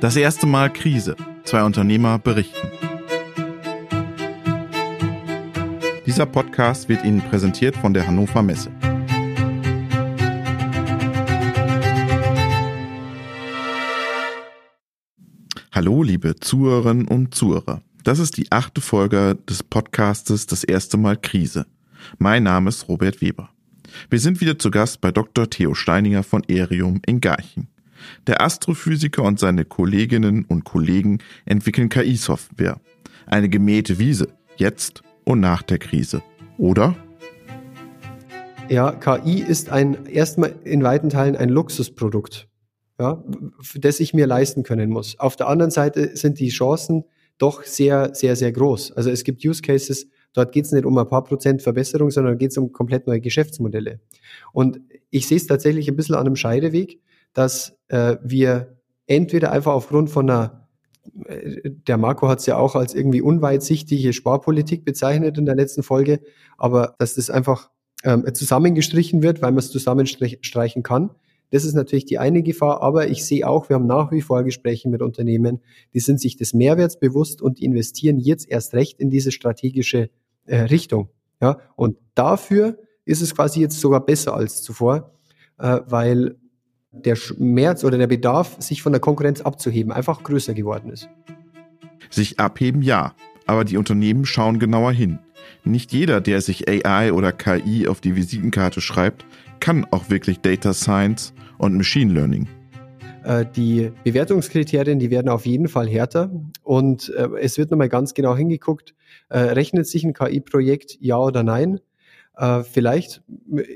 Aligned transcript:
Das 0.00 0.14
erste 0.14 0.46
Mal 0.46 0.72
Krise. 0.72 1.16
Zwei 1.42 1.64
Unternehmer 1.64 2.20
berichten. 2.20 2.68
Dieser 6.06 6.24
Podcast 6.24 6.88
wird 6.88 7.04
Ihnen 7.04 7.20
präsentiert 7.20 7.76
von 7.76 7.92
der 7.92 8.06
Hannover 8.06 8.44
Messe. 8.44 8.70
Hallo, 15.72 16.04
liebe 16.04 16.36
Zuhörerinnen 16.36 17.08
und 17.08 17.34
Zuhörer. 17.34 17.82
Das 18.04 18.20
ist 18.20 18.36
die 18.36 18.52
achte 18.52 18.80
Folge 18.80 19.36
des 19.48 19.64
Podcastes 19.64 20.46
Das 20.46 20.62
erste 20.62 20.96
Mal 20.96 21.16
Krise. 21.16 21.66
Mein 22.18 22.44
Name 22.44 22.68
ist 22.68 22.86
Robert 22.86 23.20
Weber. 23.20 23.50
Wir 24.10 24.20
sind 24.20 24.40
wieder 24.40 24.60
zu 24.60 24.70
Gast 24.70 25.00
bei 25.00 25.10
Dr. 25.10 25.50
Theo 25.50 25.74
Steininger 25.74 26.22
von 26.22 26.44
Erium 26.44 27.02
in 27.04 27.20
Garching. 27.20 27.66
Der 28.26 28.42
Astrophysiker 28.42 29.22
und 29.22 29.38
seine 29.38 29.64
Kolleginnen 29.64 30.44
und 30.44 30.64
Kollegen 30.64 31.18
entwickeln 31.44 31.88
KI-Software. 31.88 32.80
Eine 33.26 33.48
gemähte 33.48 33.98
Wiese, 33.98 34.28
jetzt 34.56 35.02
und 35.24 35.40
nach 35.40 35.62
der 35.62 35.78
Krise. 35.78 36.22
Oder? 36.56 36.96
Ja, 38.68 38.92
KI 38.92 39.40
ist 39.40 39.70
ein 39.70 40.06
erstmal 40.06 40.54
in 40.64 40.82
weiten 40.82 41.08
Teilen 41.08 41.36
ein 41.36 41.48
Luxusprodukt, 41.48 42.48
ja, 42.98 43.24
das 43.76 43.98
ich 44.00 44.12
mir 44.12 44.26
leisten 44.26 44.62
können 44.62 44.90
muss. 44.90 45.18
Auf 45.18 45.36
der 45.36 45.48
anderen 45.48 45.70
Seite 45.70 46.16
sind 46.16 46.38
die 46.38 46.50
Chancen 46.50 47.04
doch 47.38 47.62
sehr, 47.62 48.14
sehr, 48.14 48.36
sehr 48.36 48.52
groß. 48.52 48.92
Also 48.92 49.10
es 49.10 49.24
gibt 49.24 49.42
Use 49.42 49.62
Cases, 49.62 50.06
dort 50.34 50.52
geht 50.52 50.66
es 50.66 50.72
nicht 50.72 50.84
um 50.84 50.98
ein 50.98 51.06
paar 51.06 51.24
Prozent 51.24 51.62
Verbesserung, 51.62 52.10
sondern 52.10 52.36
geht 52.36 52.50
es 52.50 52.58
um 52.58 52.72
komplett 52.72 53.06
neue 53.06 53.20
Geschäftsmodelle. 53.20 54.00
Und 54.52 54.80
ich 55.08 55.26
sehe 55.26 55.38
es 55.38 55.46
tatsächlich 55.46 55.88
ein 55.88 55.96
bisschen 55.96 56.16
an 56.16 56.26
einem 56.26 56.36
Scheideweg 56.36 57.00
dass 57.32 57.76
äh, 57.88 58.16
wir 58.22 58.78
entweder 59.06 59.52
einfach 59.52 59.72
aufgrund 59.72 60.10
von 60.10 60.28
einer, 60.28 60.68
äh, 61.24 61.70
der 61.86 61.96
Marco 61.96 62.28
hat 62.28 62.40
es 62.40 62.46
ja 62.46 62.56
auch 62.56 62.74
als 62.74 62.94
irgendwie 62.94 63.22
unweitsichtige 63.22 64.12
Sparpolitik 64.12 64.84
bezeichnet 64.84 65.38
in 65.38 65.46
der 65.46 65.56
letzten 65.56 65.82
Folge, 65.82 66.20
aber 66.56 66.94
dass 66.98 67.14
das 67.14 67.30
einfach 67.30 67.70
ähm, 68.04 68.24
zusammengestrichen 68.32 69.22
wird, 69.22 69.42
weil 69.42 69.50
man 69.50 69.58
es 69.58 69.70
zusammenstreichen 69.70 70.82
kann. 70.82 71.10
Das 71.50 71.64
ist 71.64 71.74
natürlich 71.74 72.04
die 72.04 72.18
eine 72.18 72.42
Gefahr, 72.42 72.82
aber 72.82 73.08
ich 73.08 73.24
sehe 73.24 73.48
auch, 73.48 73.68
wir 73.68 73.76
haben 73.76 73.86
nach 73.86 74.12
wie 74.12 74.20
vor 74.20 74.44
Gespräche 74.44 74.88
mit 74.88 75.00
Unternehmen, 75.00 75.60
die 75.94 76.00
sind 76.00 76.20
sich 76.20 76.36
des 76.36 76.52
Mehrwerts 76.52 76.98
bewusst 76.98 77.40
und 77.40 77.58
investieren 77.60 78.18
jetzt 78.18 78.48
erst 78.48 78.74
recht 78.74 79.00
in 79.00 79.10
diese 79.10 79.32
strategische 79.32 80.10
äh, 80.44 80.56
Richtung. 80.62 81.08
Ja, 81.40 81.58
und 81.76 81.96
dafür 82.14 82.78
ist 83.04 83.22
es 83.22 83.34
quasi 83.34 83.60
jetzt 83.60 83.80
sogar 83.80 84.04
besser 84.04 84.34
als 84.34 84.62
zuvor, 84.62 85.14
äh, 85.58 85.80
weil 85.86 86.36
der 86.92 87.16
Schmerz 87.16 87.84
oder 87.84 87.98
der 87.98 88.06
Bedarf, 88.06 88.56
sich 88.58 88.82
von 88.82 88.92
der 88.92 89.00
Konkurrenz 89.00 89.40
abzuheben, 89.40 89.92
einfach 89.92 90.22
größer 90.22 90.54
geworden 90.54 90.90
ist. 90.90 91.08
Sich 92.10 92.40
abheben, 92.40 92.82
ja, 92.82 93.14
aber 93.46 93.64
die 93.64 93.76
Unternehmen 93.76 94.24
schauen 94.24 94.58
genauer 94.58 94.92
hin. 94.92 95.18
Nicht 95.64 95.92
jeder, 95.92 96.20
der 96.20 96.40
sich 96.40 96.68
AI 96.68 97.12
oder 97.12 97.32
KI 97.32 97.88
auf 97.88 98.00
die 98.00 98.16
Visitenkarte 98.16 98.80
schreibt, 98.80 99.24
kann 99.60 99.86
auch 99.90 100.08
wirklich 100.08 100.40
Data 100.40 100.72
Science 100.72 101.34
und 101.58 101.76
Machine 101.76 102.12
Learning. 102.12 102.48
Äh, 103.24 103.44
die 103.54 103.90
Bewertungskriterien, 104.04 104.98
die 104.98 105.10
werden 105.10 105.28
auf 105.28 105.44
jeden 105.44 105.68
Fall 105.68 105.88
härter 105.88 106.30
und 106.62 107.12
äh, 107.14 107.28
es 107.40 107.58
wird 107.58 107.70
nochmal 107.70 107.88
ganz 107.88 108.14
genau 108.14 108.36
hingeguckt, 108.36 108.94
äh, 109.28 109.38
rechnet 109.38 109.86
sich 109.86 110.04
ein 110.04 110.14
KI-Projekt 110.14 110.96
ja 111.00 111.18
oder 111.18 111.42
nein? 111.42 111.80
Äh, 112.38 112.62
vielleicht, 112.62 113.22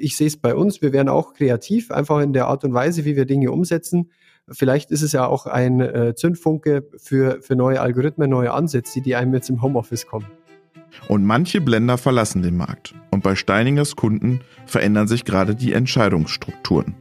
ich 0.01 0.17
sehe 0.17 0.29
es 0.29 0.37
bei 0.37 0.55
uns, 0.55 0.81
wir 0.81 0.93
werden 0.93 1.09
auch 1.09 1.35
kreativ, 1.35 1.91
einfach 1.91 2.21
in 2.21 2.33
der 2.33 2.47
Art 2.47 2.65
und 2.65 2.73
Weise, 2.73 3.05
wie 3.05 3.17
wir 3.17 3.27
Dinge 3.27 3.51
umsetzen. 3.51 4.11
Vielleicht 4.49 4.91
ist 4.91 5.03
es 5.03 5.13
ja 5.13 5.27
auch 5.27 5.47
ein 5.47 5.81
äh, 5.81 6.15
Zündfunke 6.15 6.89
für, 6.97 7.43
für 7.43 7.57
neue 7.57 7.81
Algorithmen, 7.81 8.31
neue 8.31 8.53
Ansätze, 8.53 9.01
die 9.01 9.17
einem 9.17 9.35
jetzt 9.35 9.51
im 9.51 9.63
Homeoffice 9.63 10.07
kommen. 10.07 10.27
Und 11.09 11.25
manche 11.25 11.61
Blender 11.61 11.99
verlassen 11.99 12.43
den 12.43 12.57
Markt. 12.57 12.95
Und 13.11 13.23
bei 13.23 13.35
Steiningers 13.35 13.97
Kunden 13.97 14.41
verändern 14.67 15.09
sich 15.09 15.25
gerade 15.25 15.55
die 15.55 15.73
Entscheidungsstrukturen 15.73 16.95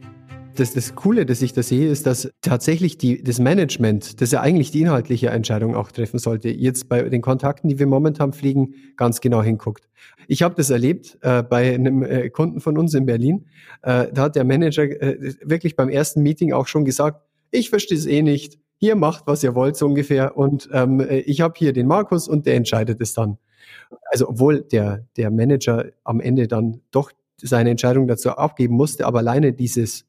das, 0.54 0.74
das 0.74 0.94
Coole, 0.94 1.26
das 1.26 1.42
ich 1.42 1.52
da 1.52 1.62
sehe, 1.62 1.88
ist, 1.88 2.06
dass 2.06 2.30
tatsächlich 2.40 2.98
die, 2.98 3.22
das 3.22 3.38
Management, 3.38 4.20
das 4.20 4.32
ja 4.32 4.40
eigentlich 4.40 4.70
die 4.70 4.82
inhaltliche 4.82 5.30
Entscheidung 5.30 5.74
auch 5.74 5.90
treffen 5.90 6.18
sollte, 6.18 6.48
jetzt 6.50 6.88
bei 6.88 7.02
den 7.02 7.22
Kontakten, 7.22 7.68
die 7.68 7.78
wir 7.78 7.86
momentan 7.86 8.32
pflegen, 8.32 8.74
ganz 8.96 9.20
genau 9.20 9.42
hinguckt. 9.42 9.88
Ich 10.28 10.42
habe 10.42 10.54
das 10.54 10.70
erlebt 10.70 11.18
äh, 11.22 11.42
bei 11.42 11.74
einem 11.74 12.02
äh, 12.02 12.30
Kunden 12.30 12.60
von 12.60 12.78
uns 12.78 12.94
in 12.94 13.06
Berlin. 13.06 13.46
Äh, 13.82 14.12
da 14.12 14.22
hat 14.22 14.36
der 14.36 14.44
Manager 14.44 14.84
äh, 14.84 15.34
wirklich 15.42 15.76
beim 15.76 15.88
ersten 15.88 16.22
Meeting 16.22 16.52
auch 16.52 16.66
schon 16.66 16.84
gesagt, 16.84 17.22
ich 17.50 17.70
verstehe 17.70 17.98
es 17.98 18.06
eh 18.06 18.22
nicht. 18.22 18.58
Hier 18.78 18.96
macht, 18.96 19.26
was 19.26 19.42
ihr 19.42 19.54
wollt, 19.54 19.76
so 19.76 19.86
ungefähr. 19.86 20.36
Und 20.36 20.68
ähm, 20.72 21.00
äh, 21.00 21.20
ich 21.20 21.40
habe 21.40 21.54
hier 21.56 21.72
den 21.72 21.86
Markus 21.86 22.28
und 22.28 22.46
der 22.46 22.56
entscheidet 22.56 23.00
es 23.00 23.14
dann. 23.14 23.38
Also 24.10 24.28
obwohl 24.28 24.62
der, 24.62 25.06
der 25.16 25.30
Manager 25.30 25.86
am 26.04 26.20
Ende 26.20 26.48
dann 26.48 26.80
doch 26.90 27.12
seine 27.40 27.70
Entscheidung 27.70 28.06
dazu 28.06 28.30
abgeben 28.30 28.74
musste, 28.74 29.06
aber 29.06 29.18
alleine 29.18 29.52
dieses 29.52 30.06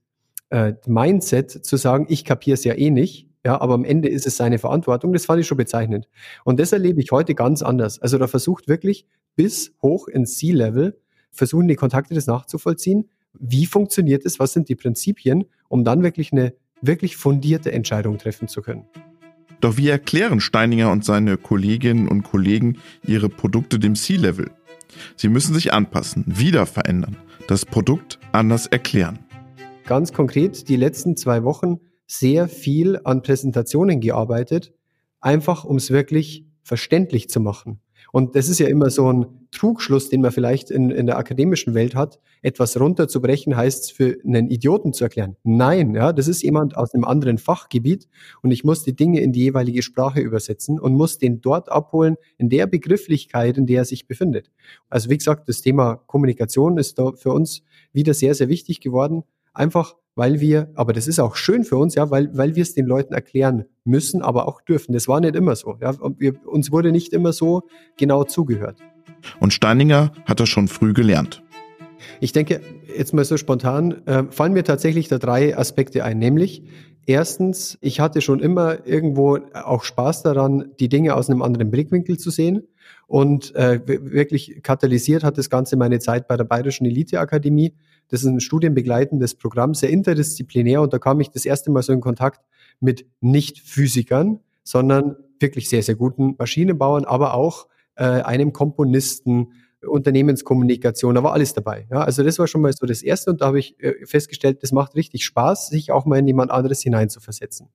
äh, 0.53 0.75
Mindset 0.85 1.49
zu 1.49 1.77
sagen, 1.77 2.05
ich 2.09 2.25
kapiere 2.25 2.53
es 2.53 2.63
ja 2.63 2.75
eh 2.75 2.91
nicht, 2.91 3.27
ja, 3.43 3.59
aber 3.59 3.73
am 3.73 3.83
Ende 3.83 4.07
ist 4.07 4.27
es 4.27 4.37
seine 4.37 4.59
Verantwortung, 4.59 5.11
das 5.11 5.25
fand 5.25 5.41
ich 5.41 5.47
schon 5.47 5.57
bezeichnend. 5.57 6.07
Und 6.45 6.59
das 6.59 6.71
erlebe 6.71 7.01
ich 7.01 7.11
heute 7.11 7.33
ganz 7.33 7.63
anders. 7.63 7.99
Also 7.99 8.19
da 8.19 8.27
versucht 8.27 8.67
wirklich 8.67 9.07
bis 9.35 9.73
hoch 9.81 10.07
ins 10.07 10.37
C-Level, 10.37 10.95
versuchen 11.31 11.67
die 11.67 11.75
Kontakte 11.75 12.13
das 12.13 12.27
nachzuvollziehen. 12.27 13.09
Wie 13.33 13.65
funktioniert 13.65 14.25
es? 14.25 14.39
Was 14.39 14.53
sind 14.53 14.69
die 14.69 14.75
Prinzipien, 14.75 15.45
um 15.69 15.83
dann 15.83 16.03
wirklich 16.03 16.31
eine 16.31 16.53
wirklich 16.81 17.17
fundierte 17.17 17.71
Entscheidung 17.71 18.19
treffen 18.19 18.47
zu 18.47 18.61
können? 18.61 18.85
Doch 19.59 19.75
wie 19.77 19.89
erklären 19.89 20.39
Steininger 20.39 20.91
und 20.91 21.03
seine 21.03 21.37
Kolleginnen 21.37 22.07
und 22.07 22.21
Kollegen 22.23 22.77
ihre 23.03 23.27
Produkte 23.27 23.79
dem 23.79 23.95
C-Level? 23.95 24.51
Sie 25.15 25.29
müssen 25.29 25.55
sich 25.55 25.73
anpassen, 25.73 26.23
wieder 26.27 26.67
verändern, 26.67 27.17
das 27.47 27.65
Produkt 27.65 28.19
anders 28.31 28.67
erklären 28.67 29.22
ganz 29.85 30.13
konkret 30.13 30.69
die 30.69 30.75
letzten 30.75 31.17
zwei 31.17 31.43
Wochen 31.43 31.79
sehr 32.07 32.47
viel 32.47 32.99
an 33.03 33.21
Präsentationen 33.21 33.99
gearbeitet, 33.99 34.73
einfach 35.21 35.65
um 35.65 35.77
es 35.77 35.91
wirklich 35.91 36.45
verständlich 36.63 37.29
zu 37.29 37.39
machen. 37.39 37.79
Und 38.11 38.35
das 38.35 38.49
ist 38.49 38.59
ja 38.59 38.67
immer 38.67 38.89
so 38.89 39.11
ein 39.11 39.25
Trugschluss, 39.51 40.09
den 40.09 40.21
man 40.21 40.31
vielleicht 40.31 40.69
in, 40.69 40.91
in 40.91 41.05
der 41.05 41.17
akademischen 41.17 41.73
Welt 41.73 41.95
hat. 41.95 42.19
Etwas 42.41 42.79
runterzubrechen 42.79 43.55
heißt 43.55 43.91
für 43.91 44.17
einen 44.25 44.49
Idioten 44.49 44.93
zu 44.93 45.03
erklären. 45.03 45.35
Nein, 45.43 45.95
ja, 45.95 46.11
das 46.11 46.27
ist 46.27 46.43
jemand 46.43 46.75
aus 46.75 46.93
einem 46.93 47.05
anderen 47.05 47.37
Fachgebiet 47.37 48.07
und 48.41 48.51
ich 48.51 48.63
muss 48.63 48.83
die 48.83 48.95
Dinge 48.95 49.21
in 49.21 49.31
die 49.31 49.41
jeweilige 49.41 49.81
Sprache 49.81 50.19
übersetzen 50.19 50.79
und 50.79 50.93
muss 50.93 51.17
den 51.17 51.41
dort 51.41 51.71
abholen, 51.71 52.17
in 52.37 52.49
der 52.49 52.67
Begrifflichkeit, 52.67 53.57
in 53.57 53.65
der 53.65 53.81
er 53.81 53.85
sich 53.85 54.07
befindet. 54.07 54.51
Also 54.89 55.09
wie 55.09 55.17
gesagt, 55.17 55.47
das 55.49 55.61
Thema 55.61 55.95
Kommunikation 55.95 56.77
ist 56.77 56.99
da 56.99 57.13
für 57.13 57.31
uns 57.31 57.63
wieder 57.93 58.13
sehr, 58.13 58.35
sehr 58.35 58.49
wichtig 58.49 58.79
geworden. 58.81 59.23
Einfach, 59.53 59.95
weil 60.15 60.39
wir, 60.39 60.71
aber 60.75 60.93
das 60.93 61.07
ist 61.07 61.19
auch 61.19 61.35
schön 61.35 61.63
für 61.63 61.77
uns, 61.77 61.95
ja, 61.95 62.09
weil, 62.11 62.35
weil 62.35 62.55
wir 62.55 62.63
es 62.63 62.73
den 62.73 62.85
Leuten 62.85 63.13
erklären 63.13 63.65
müssen, 63.83 64.21
aber 64.21 64.47
auch 64.47 64.61
dürfen. 64.61 64.93
Das 64.93 65.07
war 65.07 65.19
nicht 65.19 65.35
immer 65.35 65.55
so. 65.55 65.77
Ja. 65.81 65.93
Wir, 66.17 66.35
uns 66.47 66.71
wurde 66.71 66.91
nicht 66.91 67.13
immer 67.13 67.33
so 67.33 67.63
genau 67.97 68.23
zugehört. 68.23 68.79
Und 69.39 69.53
Steininger 69.53 70.11
hat 70.25 70.39
das 70.39 70.49
schon 70.49 70.67
früh 70.67 70.93
gelernt. 70.93 71.43
Ich 72.19 72.33
denke, 72.33 72.61
jetzt 72.95 73.13
mal 73.13 73.23
so 73.23 73.37
spontan, 73.37 74.05
äh, 74.05 74.23
fallen 74.29 74.53
mir 74.53 74.63
tatsächlich 74.63 75.07
da 75.07 75.17
drei 75.17 75.57
Aspekte 75.57 76.03
ein, 76.03 76.19
nämlich 76.19 76.63
erstens, 77.05 77.77
ich 77.81 77.99
hatte 77.99 78.21
schon 78.21 78.39
immer 78.39 78.85
irgendwo 78.85 79.39
auch 79.53 79.83
Spaß 79.83 80.23
daran, 80.23 80.71
die 80.79 80.89
Dinge 80.89 81.15
aus 81.15 81.29
einem 81.29 81.41
anderen 81.41 81.71
Blickwinkel 81.71 82.17
zu 82.17 82.29
sehen. 82.29 82.67
Und 83.07 83.55
äh, 83.55 83.81
wirklich 83.85 84.61
katalysiert 84.63 85.23
hat 85.23 85.37
das 85.37 85.49
Ganze 85.49 85.77
meine 85.77 85.99
Zeit 85.99 86.27
bei 86.27 86.37
der 86.37 86.45
Bayerischen 86.45 86.85
Eliteakademie. 86.85 87.73
Das 88.13 88.21
ist 88.21 88.27
ein 88.27 88.41
studienbegleitendes 88.41 89.33
Programm, 89.33 89.73
sehr 89.73 89.89
interdisziplinär. 89.89 90.83
Und 90.83 90.93
da 90.93 90.99
kam 90.99 91.19
ich 91.19 91.31
das 91.31 91.45
erste 91.45 91.71
Mal 91.71 91.81
so 91.81 91.93
in 91.93 91.99
Kontakt 91.99 92.45
mit 92.79 93.07
nicht 93.21 93.59
Physikern, 93.59 94.39
sondern 94.63 95.15
wirklich 95.39 95.67
sehr, 95.67 95.81
sehr 95.81 95.95
guten 95.95 96.35
Maschinenbauern, 96.37 97.05
aber 97.05 97.33
auch 97.33 97.67
äh, 97.95 98.03
einem 98.03 98.53
Komponisten, 98.53 99.53
Unternehmenskommunikation, 99.81 101.15
da 101.15 101.23
war 101.23 101.33
alles 101.33 101.55
dabei. 101.55 101.87
Ja, 101.89 102.03
also 102.03 102.21
das 102.21 102.37
war 102.37 102.45
schon 102.45 102.61
mal 102.61 102.71
so 102.71 102.85
das 102.85 103.01
Erste 103.01 103.31
und 103.31 103.41
da 103.41 103.47
habe 103.47 103.57
ich 103.57 103.81
äh, 103.81 104.05
festgestellt, 104.05 104.61
das 104.61 104.71
macht 104.71 104.93
richtig 104.93 105.25
Spaß, 105.25 105.69
sich 105.69 105.91
auch 105.91 106.05
mal 106.05 106.19
in 106.19 106.27
jemand 106.27 106.51
anderes 106.51 106.83
hineinzuversetzen. 106.83 107.69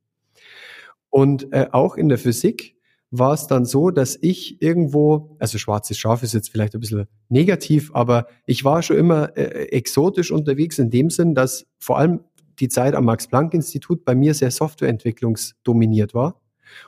Und 1.11 1.53
äh, 1.53 1.67
auch 1.73 1.97
in 1.97 2.09
der 2.09 2.19
Physik 2.19 2.77
war 3.11 3.33
es 3.33 3.47
dann 3.47 3.65
so, 3.65 3.91
dass 3.91 4.19
ich 4.21 4.61
irgendwo, 4.61 5.37
also 5.39 5.59
schwarzes 5.59 5.97
Schaf 5.97 6.23
ist 6.23 6.35
jetzt 6.35 6.51
vielleicht 6.51 6.75
ein 6.75 6.81
bisschen 6.81 7.07
negativ, 7.29 7.91
aber 7.95 8.27
ich 8.47 8.65
war 8.65 8.83
schon 8.83 8.99
immer 8.99 9.37
äh, 9.37 9.69
exotisch 9.71 10.31
unterwegs 10.31 10.79
in 10.79 10.91
dem 10.91 11.09
Sinn, 11.11 11.35
dass 11.35 11.67
vor 11.79 11.99
allem 11.99 12.21
die 12.61 12.69
Zeit 12.69 12.95
am 12.95 13.05
Max-Planck-Institut 13.07 14.05
bei 14.05 14.15
mir 14.15 14.35
sehr 14.35 14.51
softwareentwicklungsdominiert 14.51 16.13
war 16.13 16.41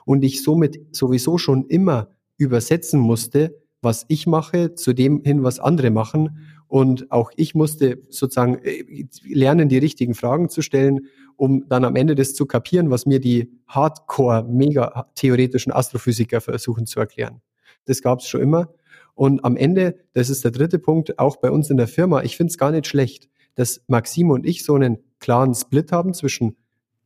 und 0.05 0.23
ich 0.23 0.43
somit 0.43 0.79
sowieso 0.91 1.37
schon 1.37 1.65
immer 1.67 2.09
übersetzen 2.37 2.99
musste, 2.99 3.57
was 3.81 4.05
ich 4.09 4.27
mache, 4.27 4.75
zu 4.75 4.93
dem 4.93 5.23
hin, 5.23 5.43
was 5.43 5.59
andere 5.59 5.89
machen. 5.89 6.37
Und 6.67 7.11
auch 7.11 7.31
ich 7.35 7.55
musste 7.55 8.01
sozusagen 8.09 8.59
äh, 8.63 9.05
lernen, 9.23 9.69
die 9.69 9.77
richtigen 9.77 10.13
Fragen 10.13 10.49
zu 10.49 10.61
stellen 10.61 11.07
um 11.41 11.67
dann 11.67 11.85
am 11.85 11.95
Ende 11.95 12.13
das 12.13 12.35
zu 12.35 12.45
kapieren, 12.45 12.91
was 12.91 13.07
mir 13.07 13.19
die 13.19 13.51
Hardcore, 13.67 14.43
mega 14.43 15.07
theoretischen 15.15 15.73
Astrophysiker 15.73 16.39
versuchen 16.39 16.85
zu 16.85 16.99
erklären. 16.99 17.41
Das 17.85 18.03
gab 18.03 18.19
es 18.19 18.27
schon 18.27 18.41
immer. 18.41 18.69
Und 19.15 19.43
am 19.43 19.57
Ende, 19.57 19.95
das 20.13 20.29
ist 20.29 20.43
der 20.43 20.51
dritte 20.51 20.77
Punkt, 20.77 21.17
auch 21.17 21.37
bei 21.37 21.49
uns 21.49 21.71
in 21.71 21.77
der 21.77 21.87
Firma, 21.87 22.21
ich 22.21 22.37
finde 22.37 22.51
es 22.51 22.59
gar 22.59 22.69
nicht 22.69 22.85
schlecht, 22.85 23.27
dass 23.55 23.81
Maxim 23.87 24.29
und 24.29 24.45
ich 24.45 24.63
so 24.63 24.75
einen 24.75 24.99
klaren 25.19 25.55
Split 25.55 25.91
haben 25.91 26.13
zwischen 26.13 26.57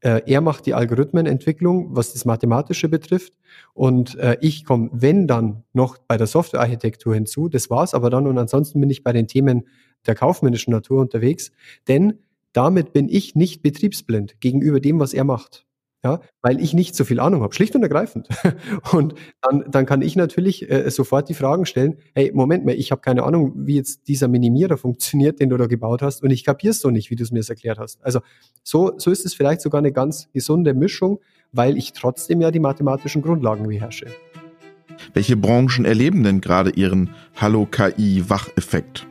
äh, 0.02 0.22
er 0.26 0.42
macht 0.42 0.66
die 0.66 0.74
Algorithmenentwicklung, 0.74 1.96
was 1.96 2.12
das 2.12 2.26
Mathematische 2.26 2.90
betrifft. 2.90 3.32
Und 3.74 4.18
äh, 4.18 4.36
ich 4.42 4.66
komme, 4.66 4.90
wenn 4.92 5.28
dann, 5.28 5.64
noch 5.72 5.98
bei 5.98 6.18
der 6.18 6.28
Softwarearchitektur 6.28 7.14
hinzu. 7.14 7.48
Das 7.48 7.70
war's 7.70 7.94
aber 7.94 8.10
dann. 8.10 8.28
Und 8.28 8.38
ansonsten 8.38 8.82
bin 8.82 8.90
ich 8.90 9.02
bei 9.02 9.14
den 9.14 9.28
Themen 9.28 9.66
der 10.06 10.14
kaufmännischen 10.14 10.72
Natur 10.72 11.00
unterwegs. 11.00 11.54
Denn 11.88 12.20
damit 12.56 12.94
bin 12.94 13.10
ich 13.10 13.36
nicht 13.36 13.62
betriebsblind 13.62 14.40
gegenüber 14.40 14.80
dem, 14.80 15.00
was 15.00 15.14
er 15.14 15.24
macht 15.24 15.66
ja, 16.06 16.20
weil 16.44 16.62
ich 16.62 16.76
nicht 16.76 16.96
so 16.96 17.04
viel 17.04 17.20
Ahnung 17.20 17.42
habe, 17.42 17.56
schlicht 17.56 17.76
und 17.76 17.82
ergreifend. 17.82 18.28
Und 18.92 19.16
dann, 19.42 19.66
dann 19.68 19.88
kann 19.88 20.04
ich 20.04 20.16
natürlich 20.16 20.70
äh, 20.70 20.88
sofort 20.92 21.30
die 21.30 21.34
Fragen 21.34 21.66
stellen, 21.66 21.96
hey, 22.14 22.32
Moment 22.32 22.64
mal, 22.64 22.76
ich 22.76 22.92
habe 22.92 23.02
keine 23.02 23.24
Ahnung, 23.24 23.54
wie 23.56 23.76
jetzt 23.76 24.08
dieser 24.08 24.28
Minimierer 24.28 24.78
funktioniert, 24.78 25.40
den 25.40 25.50
du 25.50 25.58
da 25.58 25.66
gebaut 25.66 26.04
hast, 26.04 26.22
und 26.22 26.30
ich 26.30 26.46
kapier's 26.46 26.80
so 26.80 26.92
nicht, 26.92 27.10
wie 27.10 27.16
du 27.16 27.24
es 27.24 27.32
mir 27.32 27.42
erklärt 27.48 27.80
hast. 27.80 28.06
Also 28.06 28.20
so, 28.62 28.94
so 28.98 29.10
ist 29.10 29.26
es 29.26 29.34
vielleicht 29.34 29.62
sogar 29.62 29.80
eine 29.80 29.92
ganz 29.92 30.32
gesunde 30.32 30.76
Mischung, 30.76 31.22
weil 31.52 31.76
ich 31.76 31.94
trotzdem 31.94 32.40
ja 32.40 32.52
die 32.52 32.60
mathematischen 32.60 33.24
Grundlagen 33.24 33.68
beherrsche. 33.68 34.06
Welche 35.16 35.36
Branchen 35.36 35.86
erleben 35.86 36.24
denn 36.24 36.40
gerade 36.40 36.70
ihren 36.70 37.10
Hallo-KI-Wacheffekt? 37.36 39.08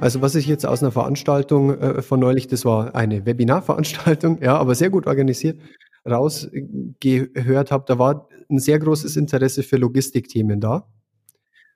Also 0.00 0.22
was 0.22 0.34
ich 0.34 0.46
jetzt 0.46 0.66
aus 0.66 0.82
einer 0.82 0.92
Veranstaltung 0.92 1.78
äh, 1.78 2.02
von 2.02 2.20
neulich, 2.20 2.46
das 2.46 2.64
war 2.64 2.94
eine 2.94 3.26
Webinarveranstaltung, 3.26 4.38
ja, 4.42 4.56
aber 4.56 4.74
sehr 4.74 4.90
gut 4.90 5.06
organisiert, 5.06 5.60
rausgehört 6.08 7.70
habe, 7.70 7.84
da 7.86 7.98
war 7.98 8.28
ein 8.50 8.58
sehr 8.58 8.78
großes 8.78 9.16
Interesse 9.16 9.62
für 9.62 9.76
Logistikthemen 9.76 10.60
da. 10.60 10.86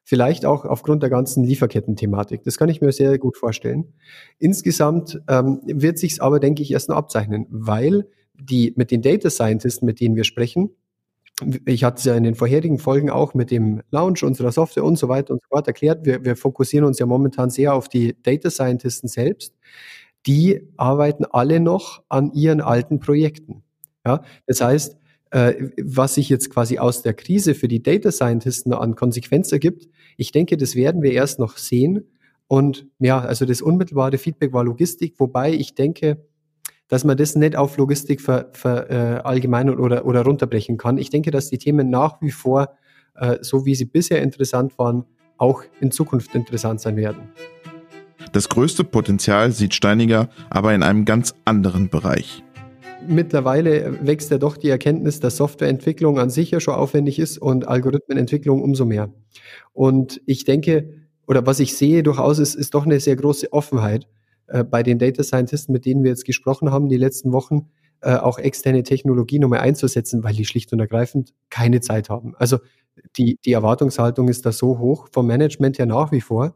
Vielleicht 0.05 0.47
auch 0.47 0.65
aufgrund 0.65 1.03
der 1.03 1.11
ganzen 1.11 1.45
Lieferketten-Thematik. 1.45 2.43
Das 2.43 2.57
kann 2.57 2.71
ich 2.71 2.81
mir 2.81 2.93
sehr 2.93 3.19
gut 3.19 3.37
vorstellen. 3.37 3.93
Insgesamt 4.39 5.21
ähm, 5.29 5.61
wird 5.67 5.99
sich's 5.99 6.19
aber, 6.19 6.41
denke 6.41 6.63
ich, 6.63 6.71
erst 6.71 6.89
noch 6.89 6.97
abzeichnen, 6.97 7.47
weil 7.51 8.09
die 8.35 8.73
mit 8.77 8.91
den 8.91 9.03
Data 9.03 9.29
Scientists, 9.29 9.83
mit 9.83 10.01
denen 10.01 10.17
wir 10.17 10.25
sprechen, 10.25 10.71
ich 11.67 11.85
hatte 11.85 11.99
es 11.99 12.05
ja 12.05 12.15
in 12.15 12.25
den 12.25 12.35
vorherigen 12.35 12.79
Folgen 12.79 13.11
auch 13.11 13.35
mit 13.35 13.51
dem 13.51 13.83
Launch 13.91 14.25
unserer 14.25 14.51
Software 14.51 14.85
und 14.85 14.99
so 14.99 15.09
weiter 15.09 15.35
und 15.35 15.43
so 15.43 15.49
fort 15.49 15.67
erklärt. 15.67 16.05
Wir, 16.05 16.25
wir 16.25 16.37
fokussieren 16.37 16.85
uns 16.85 16.99
ja 16.99 17.07
momentan 17.07 17.51
sehr 17.51 17.75
auf 17.75 17.89
die 17.89 18.17
Data 18.23 18.51
Scientists 18.51 19.13
selbst. 19.13 19.55
Die 20.27 20.61
arbeiten 20.77 21.25
alle 21.25 21.61
noch 21.61 22.03
an 22.09 22.33
ihren 22.33 22.61
alten 22.61 22.99
Projekten. 22.99 23.63
Ja, 24.05 24.23
das 24.47 24.61
heißt, 24.61 24.97
äh, 25.31 25.69
was 25.83 26.15
sich 26.15 26.29
jetzt 26.29 26.51
quasi 26.51 26.79
aus 26.79 27.03
der 27.03 27.15
Krise 27.15 27.55
für 27.55 27.69
die 27.69 27.83
Data 27.83 28.11
Scientisten 28.11 28.73
an 28.73 28.97
Konsequenz 28.97 29.53
ergibt, 29.53 29.89
ich 30.17 30.33
denke, 30.33 30.57
das 30.57 30.75
werden 30.75 31.03
wir 31.03 31.13
erst 31.13 31.39
noch 31.39 31.57
sehen. 31.57 32.05
Und 32.49 32.87
ja, 32.99 33.21
also 33.21 33.45
das 33.45 33.63
unmittelbare 33.63 34.19
Feedback 34.19 34.53
war 34.53 34.65
Logistik, 34.65 35.15
wobei 35.19 35.53
ich 35.53 35.75
denke, 35.75 36.27
dass 36.89 37.05
man 37.05 37.17
das 37.17 37.37
nicht 37.37 37.57
auf 37.57 37.77
Logistik 37.77 38.21
ver, 38.21 38.49
ver, 38.53 38.91
äh, 38.91 39.21
allgemein 39.21 39.71
oder, 39.71 40.07
oder 40.07 40.23
runterbrechen 40.23 40.77
kann. 40.77 40.99
Ich 40.99 41.11
denke, 41.11 41.31
dass 41.31 41.51
die 41.51 41.59
Themen 41.59 41.91
nach 41.91 42.21
wie 42.21 42.31
vor, 42.31 42.75
äh, 43.15 43.39
so 43.41 43.65
wie 43.67 43.75
sie 43.75 43.85
bisher 43.85 44.23
interessant 44.23 44.79
waren, 44.79 45.05
auch 45.37 45.63
in 45.81 45.91
Zukunft 45.91 46.35
interessant 46.35 46.81
sein 46.81 46.97
werden. 46.97 47.29
Das 48.33 48.49
größte 48.49 48.85
Potenzial 48.85 49.53
sieht 49.53 49.75
Steiniger 49.75 50.29
aber 50.51 50.75
in 50.75 50.83
einem 50.83 51.05
ganz 51.05 51.35
anderen 51.45 51.89
Bereich 51.89 52.43
mittlerweile 53.07 53.99
wächst 54.07 54.31
ja 54.31 54.39
doch 54.39 54.57
die 54.57 54.69
Erkenntnis, 54.69 55.21
dass 55.21 55.37
Softwareentwicklung 55.37 56.19
an 56.19 56.31
sich 56.31 56.51
ja 56.51 56.61
schon 56.61 56.75
aufwendig 56.75 57.19
ist 57.19 57.39
und 57.39 57.67
Algorithmenentwicklung 57.67 58.63
umso 58.63 58.85
mehr. 58.85 59.11
Und 59.73 60.21
ich 60.27 60.45
denke, 60.45 61.07
oder 61.27 61.47
was 61.47 61.61
ich 61.61 61.77
sehe 61.77 62.03
durchaus 62.03 62.39
ist, 62.39 62.55
ist 62.55 62.75
doch 62.75 62.87
eine 62.87 63.01
sehr 63.01 63.17
große 63.17 63.53
Offenheit 63.53 64.07
äh, 64.49 64.65
bei 64.65 64.83
den 64.83 64.99
Data 64.99 65.23
Scientists, 65.23 65.69
mit 65.69 65.85
denen 65.85 66.03
wir 66.03 66.11
jetzt 66.11 66.25
gesprochen 66.25 66.71
haben, 66.71 66.89
die 66.89 66.97
letzten 66.97 67.33
Wochen, 67.33 67.69
äh, 68.01 68.15
auch 68.17 68.39
externe 68.39 68.83
Technologie 68.83 69.39
nochmal 69.39 69.61
einzusetzen, 69.61 70.23
weil 70.23 70.35
die 70.35 70.45
schlicht 70.45 70.73
und 70.73 70.79
ergreifend 70.81 71.35
keine 71.51 71.81
Zeit 71.81 72.11
haben. 72.11 72.35
Also 72.37 72.59
die, 73.17 73.39
die 73.45 73.53
Erwartungshaltung 73.53 74.29
ist 74.29 74.47
da 74.47 74.53
so 74.53 74.79
hoch 74.79 75.09
vom 75.13 75.27
Management 75.27 75.79
her 75.79 75.87
nach 75.87 76.13
wie 76.13 76.21
vor, 76.21 76.55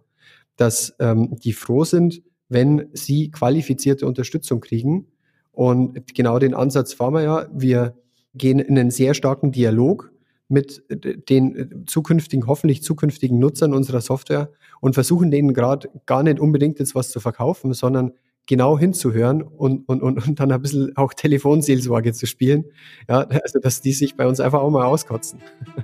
dass 0.56 0.94
ähm, 1.00 1.37
die 1.43 1.53
froh 1.53 1.85
sind, 1.85 2.23
wenn 2.49 2.89
sie 2.93 3.31
qualifizierte 3.31 4.06
Unterstützung 4.06 4.61
kriegen 4.61 5.09
und 5.50 6.15
genau 6.15 6.39
den 6.39 6.55
Ansatz 6.55 6.93
fahren 6.93 7.15
wir 7.15 7.23
ja. 7.23 7.47
Wir 7.53 7.97
gehen 8.35 8.59
in 8.59 8.79
einen 8.79 8.91
sehr 8.91 9.15
starken 9.15 9.53
Dialog 9.53 10.12
mit 10.53 10.85
den 10.91 11.85
zukünftigen, 11.87 12.47
hoffentlich 12.47 12.83
zukünftigen 12.83 13.39
Nutzern 13.39 13.75
unserer 13.75 14.01
Software 14.01 14.51
und 14.81 14.95
versuchen 14.95 15.31
denen 15.31 15.55
gerade 15.55 15.89
gar 16.07 16.23
nicht 16.23 16.39
unbedingt 16.39 16.79
jetzt 16.79 16.95
was 16.95 17.11
zu 17.11 17.19
verkaufen, 17.19 17.73
sondern 17.73 18.13
genau 18.47 18.79
hinzuhören 18.79 19.43
und, 19.43 19.89
und, 19.89 20.03
und, 20.03 20.27
und 20.27 20.41
dann 20.41 20.53
ein 20.53 20.63
bisschen 20.63 20.97
auch 20.97 21.15
Telefonseelsorge 21.15 22.13
zu 22.13 22.27
spielen. 22.27 22.65
Ja, 23.09 23.21
also 23.21 23.59
dass 23.59 23.81
die 23.81 23.93
sich 23.93 24.17
bei 24.17 24.27
uns 24.27 24.41
einfach 24.41 24.61
auch 24.61 24.71
mal 24.71 24.85
auskotzen. 24.85 25.41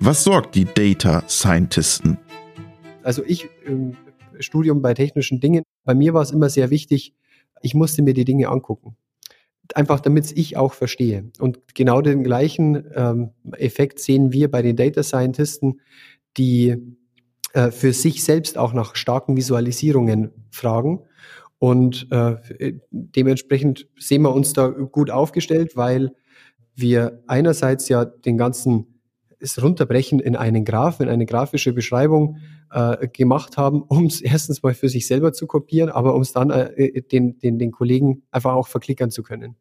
Was 0.00 0.24
sorgt 0.24 0.54
die 0.54 0.66
Data 0.66 1.22
Scientisten? 1.28 2.18
Also 3.02 3.22
ich, 3.26 3.48
im 3.64 3.96
Studium 4.38 4.82
bei 4.82 4.94
technischen 4.94 5.40
Dingen, 5.40 5.64
bei 5.84 5.94
mir 5.94 6.14
war 6.14 6.22
es 6.22 6.30
immer 6.30 6.50
sehr 6.50 6.70
wichtig, 6.70 7.14
ich 7.62 7.74
musste 7.74 8.02
mir 8.02 8.14
die 8.14 8.24
Dinge 8.24 8.48
angucken. 8.48 8.96
Einfach 9.76 10.00
damit 10.00 10.32
ich 10.36 10.56
auch 10.56 10.74
verstehe. 10.74 11.30
Und 11.38 11.74
genau 11.74 12.00
den 12.00 12.24
gleichen 12.24 12.84
ähm, 12.94 13.30
Effekt 13.52 13.98
sehen 13.98 14.32
wir 14.32 14.50
bei 14.50 14.62
den 14.62 14.76
Data 14.76 15.02
Scientisten, 15.02 15.80
die 16.36 16.76
äh, 17.52 17.70
für 17.70 17.92
sich 17.92 18.24
selbst 18.24 18.58
auch 18.58 18.72
nach 18.72 18.96
starken 18.96 19.36
Visualisierungen 19.36 20.30
fragen. 20.50 21.02
Und 21.58 22.08
äh, 22.10 22.36
dementsprechend 22.90 23.86
sehen 23.98 24.22
wir 24.22 24.34
uns 24.34 24.52
da 24.52 24.68
gut 24.68 25.10
aufgestellt, 25.10 25.76
weil 25.76 26.12
wir 26.74 27.22
einerseits 27.26 27.88
ja 27.88 28.04
den 28.04 28.38
ganzen 28.38 28.99
es 29.40 29.62
runterbrechen 29.62 30.20
in 30.20 30.36
einen 30.36 30.64
Graph, 30.64 31.00
in 31.00 31.08
eine 31.08 31.26
grafische 31.26 31.72
Beschreibung 31.72 32.38
äh, 32.70 33.08
gemacht 33.08 33.56
haben, 33.56 33.82
um 33.82 34.06
es 34.06 34.20
erstens 34.20 34.62
mal 34.62 34.74
für 34.74 34.88
sich 34.88 35.06
selber 35.06 35.32
zu 35.32 35.46
kopieren, 35.46 35.90
aber 35.90 36.14
um 36.14 36.22
es 36.22 36.32
dann 36.32 36.50
äh, 36.50 37.02
den, 37.02 37.38
den, 37.38 37.58
den 37.58 37.70
Kollegen 37.72 38.22
einfach 38.30 38.54
auch 38.54 38.68
verklickern 38.68 39.10
zu 39.10 39.22
können. 39.22 39.56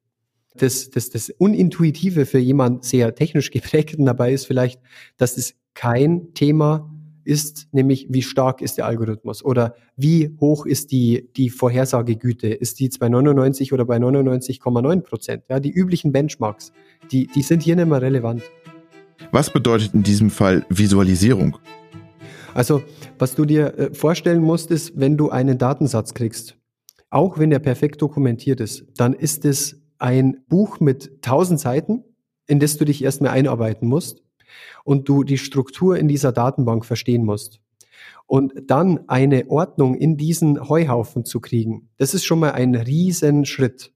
Das, 0.55 0.89
das, 0.89 1.09
das 1.09 1.29
Unintuitive 1.29 2.25
für 2.25 2.39
jemand 2.39 2.83
sehr 2.83 3.15
technisch 3.15 3.51
geprägten 3.51 4.05
dabei 4.05 4.33
ist 4.33 4.45
vielleicht, 4.45 4.81
dass 5.17 5.37
es 5.37 5.55
kein 5.73 6.33
Thema 6.33 6.91
ist, 7.23 7.67
nämlich 7.71 8.07
wie 8.09 8.23
stark 8.23 8.61
ist 8.61 8.77
der 8.77 8.87
Algorithmus 8.87 9.45
oder 9.45 9.75
wie 9.95 10.35
hoch 10.39 10.65
ist 10.65 10.91
die, 10.91 11.29
die 11.37 11.51
Vorhersagegüte? 11.51 12.47
Ist 12.47 12.79
die 12.79 12.89
bei 12.99 13.07
99 13.07 13.71
oder 13.71 13.85
bei 13.85 13.97
99,9 13.97 15.01
Prozent? 15.01 15.43
Ja, 15.47 15.59
die 15.59 15.71
üblichen 15.71 16.11
Benchmarks, 16.11 16.71
die, 17.11 17.27
die 17.27 17.43
sind 17.43 17.61
hier 17.61 17.75
nicht 17.75 17.87
mehr 17.87 18.01
relevant. 18.01 18.41
Was 19.31 19.51
bedeutet 19.51 19.93
in 19.93 20.03
diesem 20.03 20.29
Fall 20.29 20.65
Visualisierung? 20.69 21.57
Also, 22.53 22.81
was 23.17 23.35
du 23.35 23.45
dir 23.45 23.77
äh, 23.77 23.93
vorstellen 23.93 24.41
musst, 24.41 24.71
ist, 24.71 24.99
wenn 24.99 25.17
du 25.17 25.29
einen 25.29 25.57
Datensatz 25.57 26.13
kriegst, 26.13 26.57
auch 27.09 27.37
wenn 27.37 27.51
er 27.51 27.59
perfekt 27.59 28.01
dokumentiert 28.01 28.59
ist, 28.59 28.85
dann 28.97 29.13
ist 29.13 29.45
es 29.45 29.81
ein 29.97 30.43
Buch 30.47 30.79
mit 30.79 31.21
tausend 31.21 31.59
Seiten, 31.59 32.03
in 32.47 32.59
das 32.59 32.77
du 32.77 32.85
dich 32.85 33.03
erstmal 33.03 33.31
einarbeiten 33.31 33.87
musst 33.87 34.23
und 34.83 35.07
du 35.07 35.23
die 35.23 35.37
Struktur 35.37 35.97
in 35.97 36.07
dieser 36.07 36.31
Datenbank 36.31 36.85
verstehen 36.85 37.23
musst. 37.23 37.59
Und 38.25 38.53
dann 38.67 39.07
eine 39.07 39.49
Ordnung 39.49 39.95
in 39.95 40.17
diesen 40.17 40.69
Heuhaufen 40.69 41.25
zu 41.25 41.39
kriegen, 41.39 41.89
das 41.97 42.13
ist 42.13 42.25
schon 42.25 42.39
mal 42.39 42.51
ein 42.51 42.75
Riesenschritt. 42.75 43.91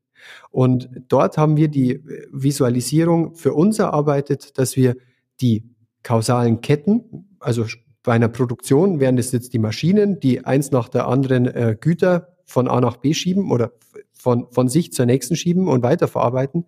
Und 0.51 0.89
dort 1.07 1.37
haben 1.37 1.57
wir 1.57 1.67
die 1.67 1.93
äh, 1.93 2.27
Visualisierung 2.31 3.35
für 3.35 3.53
uns 3.53 3.79
erarbeitet, 3.79 4.57
dass 4.57 4.75
wir 4.75 4.95
die 5.41 5.63
kausalen 6.03 6.61
Ketten, 6.61 7.37
also 7.39 7.65
bei 8.03 8.13
einer 8.13 8.27
Produktion 8.27 8.99
wären 8.99 9.15
das 9.15 9.31
jetzt 9.31 9.53
die 9.53 9.59
Maschinen, 9.59 10.19
die 10.19 10.45
eins 10.45 10.71
nach 10.71 10.89
der 10.89 11.07
anderen 11.07 11.45
äh, 11.45 11.77
Güter 11.79 12.35
von 12.45 12.67
A 12.67 12.81
nach 12.81 12.97
B 12.97 13.13
schieben 13.13 13.49
oder 13.49 13.71
von, 14.11 14.47
von 14.51 14.67
sich 14.67 14.91
zur 14.91 15.05
nächsten 15.05 15.35
schieben 15.35 15.67
und 15.67 15.83
weiterverarbeiten, 15.83 16.65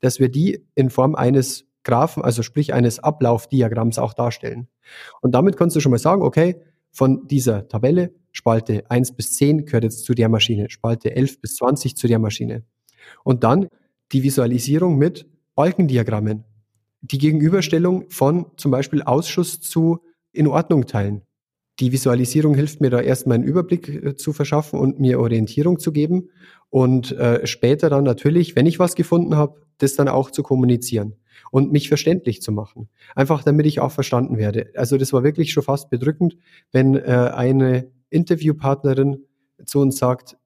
dass 0.00 0.18
wir 0.18 0.30
die 0.30 0.66
in 0.74 0.90
Form 0.90 1.14
eines 1.14 1.66
Graphen, 1.84 2.22
also 2.22 2.42
sprich 2.42 2.74
eines 2.74 2.98
Ablaufdiagramms 2.98 3.98
auch 3.98 4.14
darstellen. 4.14 4.68
Und 5.20 5.32
damit 5.34 5.56
kannst 5.56 5.76
du 5.76 5.80
schon 5.80 5.90
mal 5.90 5.98
sagen, 5.98 6.22
okay, 6.22 6.60
von 6.90 7.26
dieser 7.26 7.68
Tabelle 7.68 8.12
Spalte 8.32 8.84
1 8.90 9.12
bis 9.12 9.36
10 9.36 9.66
gehört 9.66 9.84
jetzt 9.84 10.04
zu 10.04 10.14
der 10.14 10.28
Maschine, 10.28 10.70
Spalte 10.70 11.14
11 11.14 11.40
bis 11.40 11.56
20 11.56 11.96
zu 11.96 12.08
der 12.08 12.18
Maschine. 12.18 12.62
Und 13.24 13.44
dann 13.44 13.68
die 14.12 14.22
Visualisierung 14.22 14.96
mit 14.96 15.26
Balkendiagrammen 15.54 16.44
die 17.00 17.18
Gegenüberstellung 17.18 18.10
von 18.10 18.46
zum 18.56 18.70
Beispiel 18.70 19.02
Ausschuss 19.02 19.60
zu 19.60 20.00
in 20.32 20.46
Ordnung 20.46 20.86
teilen. 20.86 21.22
die 21.80 21.92
Visualisierung 21.92 22.54
hilft 22.54 22.80
mir 22.80 22.90
da 22.90 23.00
erstmal 23.00 23.36
einen 23.36 23.44
Überblick 23.44 23.88
äh, 23.88 24.16
zu 24.16 24.32
verschaffen 24.32 24.78
und 24.80 24.98
mir 24.98 25.20
Orientierung 25.20 25.78
zu 25.78 25.92
geben 25.92 26.30
und 26.70 27.12
äh, 27.12 27.46
später 27.46 27.88
dann 27.88 28.04
natürlich, 28.04 28.56
wenn 28.56 28.66
ich 28.66 28.78
was 28.78 28.94
gefunden 28.94 29.36
habe, 29.36 29.60
das 29.78 29.94
dann 29.94 30.08
auch 30.08 30.30
zu 30.30 30.42
kommunizieren 30.42 31.14
und 31.50 31.72
mich 31.72 31.88
verständlich 31.88 32.42
zu 32.42 32.52
machen. 32.52 32.88
Einfach 33.14 33.44
damit 33.44 33.66
ich 33.66 33.80
auch 33.80 33.92
verstanden 33.92 34.38
werde. 34.38 34.70
Also 34.74 34.96
das 34.96 35.12
war 35.12 35.22
wirklich 35.22 35.52
schon 35.52 35.62
fast 35.62 35.88
bedrückend, 35.88 36.36
wenn 36.72 36.96
äh, 36.96 37.30
eine 37.34 37.90
Interviewpartnerin 38.10 39.24
zu 39.64 39.80
uns 39.80 39.98
sagt, 39.98 40.36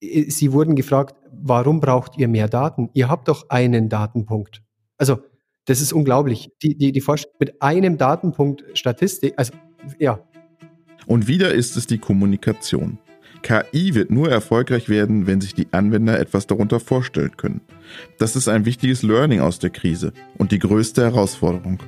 sie 0.00 0.52
wurden 0.52 0.74
gefragt, 0.74 1.16
warum 1.32 1.80
braucht 1.80 2.18
ihr 2.18 2.28
mehr 2.28 2.48
Daten? 2.48 2.90
Ihr 2.92 3.08
habt 3.08 3.28
doch 3.28 3.48
einen 3.48 3.88
Datenpunkt. 3.88 4.62
Also 4.98 5.18
das 5.66 5.80
ist 5.80 5.92
unglaublich. 5.92 6.50
Die, 6.62 6.76
die, 6.76 6.92
die 6.92 7.00
Vorstellung 7.00 7.36
mit 7.38 7.62
einem 7.62 7.98
Datenpunkt 7.98 8.64
Statistik, 8.74 9.34
also 9.36 9.52
ja. 9.98 10.20
Und 11.06 11.26
wieder 11.26 11.52
ist 11.52 11.76
es 11.76 11.86
die 11.86 11.98
Kommunikation. 11.98 12.98
KI 13.42 13.94
wird 13.94 14.10
nur 14.10 14.30
erfolgreich 14.30 14.88
werden, 14.88 15.26
wenn 15.26 15.40
sich 15.40 15.54
die 15.54 15.66
Anwender 15.72 16.18
etwas 16.18 16.46
darunter 16.46 16.78
vorstellen 16.78 17.36
können. 17.36 17.60
Das 18.18 18.36
ist 18.36 18.48
ein 18.48 18.64
wichtiges 18.64 19.02
Learning 19.02 19.40
aus 19.40 19.58
der 19.58 19.70
Krise 19.70 20.12
und 20.38 20.52
die 20.52 20.60
größte 20.60 21.02
Herausforderung. 21.02 21.78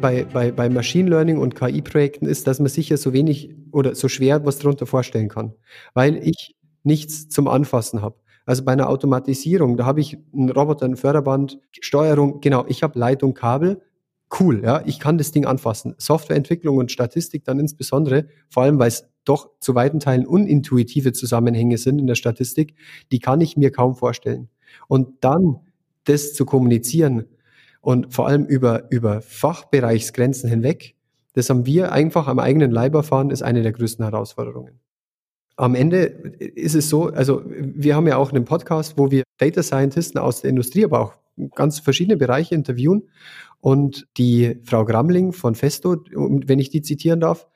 Bei, 0.00 0.24
bei, 0.24 0.52
bei 0.52 0.70
Machine 0.70 1.10
Learning 1.10 1.38
und 1.38 1.56
KI-Projekten 1.56 2.26
ist, 2.26 2.46
dass 2.46 2.60
man 2.60 2.68
sich 2.68 2.88
ja 2.88 2.96
so 2.96 3.12
wenig 3.12 3.50
oder 3.72 3.94
so 3.94 4.08
schwer 4.08 4.44
was 4.46 4.58
darunter 4.58 4.86
vorstellen 4.86 5.28
kann, 5.28 5.54
weil 5.92 6.16
ich 6.26 6.54
nichts 6.84 7.28
zum 7.28 7.48
Anfassen 7.48 8.00
habe. 8.00 8.16
Also 8.46 8.64
bei 8.64 8.72
einer 8.72 8.88
Automatisierung, 8.88 9.76
da 9.76 9.84
habe 9.84 10.00
ich 10.00 10.18
einen 10.32 10.50
Roboter, 10.50 10.86
ein 10.86 10.96
Förderband, 10.96 11.58
Steuerung, 11.80 12.40
genau, 12.40 12.64
ich 12.68 12.82
habe 12.82 12.98
Leitung, 12.98 13.34
Kabel, 13.34 13.80
cool, 14.38 14.62
ja, 14.64 14.82
ich 14.86 15.00
kann 15.00 15.18
das 15.18 15.32
Ding 15.32 15.44
anfassen. 15.44 15.94
Softwareentwicklung 15.98 16.78
und 16.78 16.92
Statistik 16.92 17.44
dann 17.44 17.58
insbesondere, 17.58 18.26
vor 18.48 18.62
allem 18.62 18.78
weil 18.78 18.88
es 18.88 19.06
doch 19.24 19.50
zu 19.60 19.74
weiten 19.74 20.00
Teilen 20.00 20.26
unintuitive 20.26 21.12
Zusammenhänge 21.12 21.78
sind 21.78 21.98
in 21.98 22.06
der 22.06 22.14
Statistik, 22.14 22.74
die 23.12 23.18
kann 23.18 23.40
ich 23.40 23.56
mir 23.56 23.70
kaum 23.70 23.94
vorstellen. 23.94 24.48
Und 24.88 25.24
dann 25.24 25.60
das 26.04 26.32
zu 26.34 26.46
kommunizieren 26.46 27.26
und 27.80 28.12
vor 28.12 28.26
allem 28.26 28.44
über, 28.46 28.90
über 28.90 29.20
Fachbereichsgrenzen 29.20 30.48
hinweg, 30.48 30.94
das 31.34 31.50
haben 31.50 31.66
wir 31.66 31.92
einfach 31.92 32.26
am 32.26 32.38
eigenen 32.38 32.70
Leib 32.70 32.94
erfahren, 32.94 33.30
ist 33.30 33.42
eine 33.42 33.62
der 33.62 33.72
größten 33.72 34.04
Herausforderungen. 34.04 34.80
Am 35.60 35.74
Ende 35.74 36.04
ist 36.04 36.74
es 36.74 36.88
so, 36.88 37.08
also 37.08 37.42
wir 37.44 37.94
haben 37.94 38.06
ja 38.06 38.16
auch 38.16 38.32
einen 38.32 38.46
Podcast, 38.46 38.96
wo 38.96 39.10
wir 39.10 39.24
Data 39.36 39.62
Scientisten 39.62 40.18
aus 40.18 40.40
der 40.40 40.48
Industrie, 40.48 40.86
aber 40.86 41.00
auch 41.00 41.12
ganz 41.54 41.80
verschiedene 41.80 42.16
Bereiche 42.16 42.54
interviewen. 42.54 43.02
Und 43.60 44.06
die 44.16 44.58
Frau 44.64 44.86
Gramling 44.86 45.32
von 45.34 45.54
Festo, 45.54 45.98
wenn 46.14 46.58
ich 46.60 46.70
die 46.70 46.80
zitieren 46.80 47.20
darf, 47.20 47.46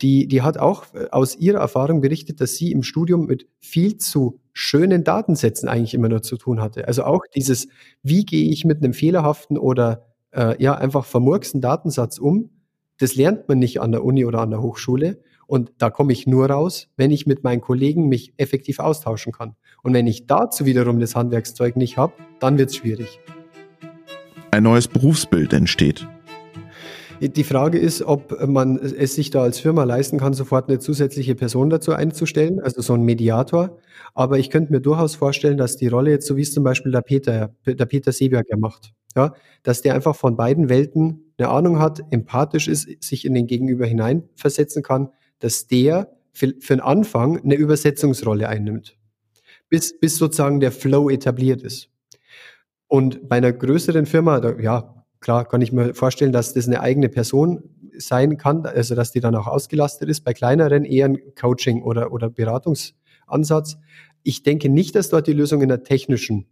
die, 0.00 0.26
die 0.26 0.40
hat 0.40 0.56
auch 0.56 0.86
aus 1.10 1.36
ihrer 1.36 1.58
Erfahrung 1.58 2.00
berichtet, 2.00 2.40
dass 2.40 2.56
sie 2.56 2.72
im 2.72 2.82
Studium 2.82 3.26
mit 3.26 3.46
viel 3.58 3.98
zu 3.98 4.40
schönen 4.54 5.04
Datensätzen 5.04 5.68
eigentlich 5.68 5.92
immer 5.92 6.08
nur 6.08 6.22
zu 6.22 6.38
tun 6.38 6.62
hatte. 6.62 6.88
Also 6.88 7.04
auch 7.04 7.26
dieses, 7.34 7.68
wie 8.02 8.24
gehe 8.24 8.50
ich 8.50 8.64
mit 8.64 8.82
einem 8.82 8.94
fehlerhaften 8.94 9.58
oder 9.58 10.06
äh, 10.30 10.60
ja 10.62 10.76
einfach 10.76 11.04
vermurksten 11.04 11.60
Datensatz 11.60 12.16
um, 12.16 12.48
das 12.98 13.16
lernt 13.16 13.50
man 13.50 13.58
nicht 13.58 13.82
an 13.82 13.92
der 13.92 14.02
Uni 14.02 14.24
oder 14.24 14.40
an 14.40 14.50
der 14.50 14.62
Hochschule. 14.62 15.18
Und 15.50 15.72
da 15.78 15.90
komme 15.90 16.12
ich 16.12 16.28
nur 16.28 16.48
raus, 16.48 16.86
wenn 16.96 17.10
ich 17.10 17.26
mit 17.26 17.42
meinen 17.42 17.60
Kollegen 17.60 18.06
mich 18.06 18.32
effektiv 18.36 18.78
austauschen 18.78 19.32
kann. 19.32 19.56
Und 19.82 19.92
wenn 19.94 20.06
ich 20.06 20.28
dazu 20.28 20.64
wiederum 20.64 21.00
das 21.00 21.16
Handwerkszeug 21.16 21.74
nicht 21.74 21.96
habe, 21.96 22.12
dann 22.38 22.56
wird 22.56 22.70
es 22.70 22.76
schwierig. 22.76 23.18
Ein 24.52 24.62
neues 24.62 24.86
Berufsbild 24.86 25.52
entsteht. 25.52 26.06
Die 27.20 27.42
Frage 27.42 27.80
ist, 27.80 28.02
ob 28.02 28.46
man 28.46 28.78
es 28.78 29.16
sich 29.16 29.30
da 29.30 29.42
als 29.42 29.58
Firma 29.58 29.82
leisten 29.82 30.18
kann, 30.18 30.34
sofort 30.34 30.68
eine 30.68 30.78
zusätzliche 30.78 31.34
Person 31.34 31.68
dazu 31.68 31.94
einzustellen, 31.94 32.60
also 32.60 32.80
so 32.80 32.94
ein 32.94 33.02
Mediator. 33.02 33.76
Aber 34.14 34.38
ich 34.38 34.50
könnte 34.50 34.70
mir 34.70 34.80
durchaus 34.80 35.16
vorstellen, 35.16 35.56
dass 35.56 35.76
die 35.76 35.88
Rolle 35.88 36.12
jetzt, 36.12 36.28
so 36.28 36.36
wie 36.36 36.42
es 36.42 36.54
zum 36.54 36.62
Beispiel 36.62 36.92
der 36.92 37.02
Peter, 37.02 37.50
der 37.66 37.86
Peter 37.86 38.12
Seeberger 38.12 38.56
macht, 38.56 38.92
ja, 39.16 39.34
dass 39.64 39.82
der 39.82 39.96
einfach 39.96 40.14
von 40.14 40.36
beiden 40.36 40.68
Welten 40.68 41.32
eine 41.38 41.48
Ahnung 41.48 41.80
hat, 41.80 42.02
empathisch 42.10 42.68
ist, 42.68 42.88
sich 43.02 43.24
in 43.24 43.34
den 43.34 43.48
Gegenüber 43.48 43.84
hineinversetzen 43.84 44.84
kann, 44.84 45.08
dass 45.40 45.66
der 45.66 46.16
für, 46.32 46.54
für 46.60 46.74
den 46.76 46.80
Anfang 46.80 47.42
eine 47.42 47.54
Übersetzungsrolle 47.54 48.48
einnimmt, 48.48 48.96
bis, 49.68 49.98
bis 49.98 50.16
sozusagen 50.16 50.60
der 50.60 50.72
Flow 50.72 51.10
etabliert 51.10 51.62
ist. 51.62 51.88
Und 52.86 53.28
bei 53.28 53.36
einer 53.36 53.52
größeren 53.52 54.06
Firma, 54.06 54.40
da, 54.40 54.58
ja, 54.58 55.04
klar, 55.20 55.46
kann 55.46 55.62
ich 55.62 55.72
mir 55.72 55.94
vorstellen, 55.94 56.32
dass 56.32 56.54
das 56.54 56.66
eine 56.66 56.80
eigene 56.80 57.08
Person 57.08 57.62
sein 57.96 58.36
kann, 58.36 58.64
also 58.66 58.94
dass 58.94 59.12
die 59.12 59.20
dann 59.20 59.34
auch 59.34 59.46
ausgelastet 59.46 60.08
ist. 60.08 60.22
Bei 60.22 60.32
kleineren 60.32 60.84
eher 60.84 61.06
ein 61.06 61.18
Coaching 61.38 61.82
oder, 61.82 62.12
oder 62.12 62.30
Beratungsansatz. 62.30 63.76
Ich 64.22 64.42
denke 64.42 64.68
nicht, 64.68 64.94
dass 64.94 65.08
dort 65.10 65.26
die 65.26 65.32
Lösung 65.32 65.62
in 65.62 65.68
der 65.68 65.82
technischen 65.82 66.46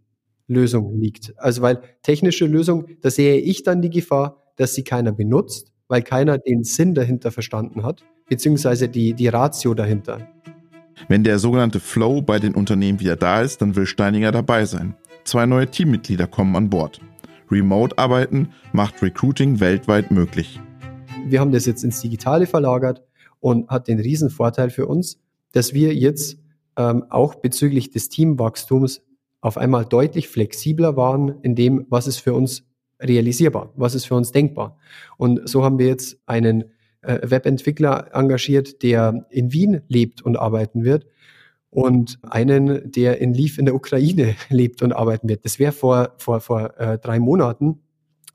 Lösung 0.47 0.97
liegt. 0.99 1.33
Also 1.37 1.61
weil 1.61 1.81
technische 2.03 2.45
Lösung, 2.45 2.87
da 3.01 3.09
sehe 3.09 3.37
ich 3.37 3.63
dann 3.63 3.81
die 3.81 3.89
Gefahr, 3.89 4.53
dass 4.55 4.73
sie 4.75 4.83
keiner 4.83 5.11
benutzt, 5.11 5.71
weil 5.87 6.01
keiner 6.01 6.37
den 6.37 6.63
Sinn 6.63 6.95
dahinter 6.95 7.31
verstanden 7.31 7.83
hat 7.83 8.03
beziehungsweise 8.29 8.87
die, 8.87 9.13
die 9.13 9.27
Ratio 9.27 9.73
dahinter. 9.73 10.27
Wenn 11.07 11.23
der 11.23 11.39
sogenannte 11.39 11.79
Flow 11.79 12.21
bei 12.21 12.39
den 12.39 12.53
Unternehmen 12.53 12.99
wieder 12.99 13.15
da 13.15 13.41
ist, 13.41 13.61
dann 13.61 13.75
will 13.75 13.85
Steininger 13.85 14.31
dabei 14.31 14.65
sein. 14.65 14.95
Zwei 15.23 15.45
neue 15.45 15.69
Teammitglieder 15.69 16.27
kommen 16.27 16.55
an 16.55 16.69
Bord. 16.69 17.01
Remote-Arbeiten 17.51 18.49
macht 18.73 19.01
Recruiting 19.01 19.59
weltweit 19.59 20.11
möglich. 20.11 20.59
Wir 21.25 21.39
haben 21.39 21.51
das 21.51 21.65
jetzt 21.65 21.83
ins 21.83 22.01
Digitale 22.01 22.45
verlagert 22.45 23.03
und 23.39 23.69
hat 23.69 23.87
den 23.87 23.99
riesen 23.99 24.29
Vorteil 24.29 24.69
für 24.69 24.85
uns, 24.85 25.19
dass 25.51 25.73
wir 25.73 25.93
jetzt 25.95 26.37
ähm, 26.77 27.05
auch 27.09 27.35
bezüglich 27.35 27.91
des 27.91 28.09
Teamwachstums 28.09 29.01
auf 29.41 29.57
einmal 29.57 29.85
deutlich 29.85 30.27
flexibler 30.27 30.95
waren 30.95 31.41
in 31.41 31.55
dem, 31.55 31.85
was 31.89 32.07
ist 32.07 32.19
für 32.19 32.33
uns 32.33 32.65
realisierbar, 33.01 33.71
was 33.75 33.95
ist 33.95 34.05
für 34.05 34.15
uns 34.15 34.31
denkbar. 34.31 34.77
Und 35.17 35.47
so 35.47 35.63
haben 35.63 35.79
wir 35.79 35.87
jetzt 35.87 36.19
einen 36.25 36.65
äh, 37.01 37.19
Webentwickler 37.23 38.09
engagiert, 38.13 38.83
der 38.83 39.25
in 39.29 39.53
Wien 39.53 39.81
lebt 39.87 40.21
und 40.21 40.37
arbeiten 40.37 40.83
wird 40.83 41.05
und 41.71 42.19
einen, 42.23 42.91
der 42.91 43.19
in 43.21 43.33
Lviv 43.33 43.57
in 43.57 43.65
der 43.65 43.75
Ukraine 43.75 44.35
lebt 44.49 44.81
und 44.81 44.91
arbeiten 44.91 45.29
wird. 45.29 45.45
Das 45.45 45.59
wäre 45.59 45.71
vor, 45.71 46.13
vor, 46.17 46.41
vor 46.41 46.79
äh, 46.79 46.97
drei 46.97 47.19
Monaten 47.19 47.81